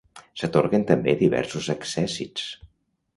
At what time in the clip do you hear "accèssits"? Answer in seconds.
1.75-2.47